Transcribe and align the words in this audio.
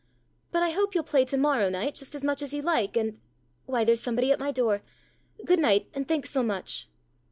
"But 0.51 0.63
I 0.63 0.71
hope 0.71 0.95
you'll 0.95 1.03
play 1.03 1.25
to 1.25 1.37
morrow 1.37 1.69
night 1.69 1.93
just 1.93 2.15
as 2.15 2.23
much 2.23 2.41
as 2.41 2.55
you 2.55 2.63
like, 2.63 2.97
and 2.97 3.19
why, 3.67 3.83
there's 3.83 4.01
somebody 4.01 4.31
at 4.31 4.39
my 4.39 4.49
door. 4.51 4.81
Good 5.45 5.59
night, 5.59 5.89
and 5.93 6.07
thanks 6.07 6.31
so 6.31 6.41
much." 6.41 6.89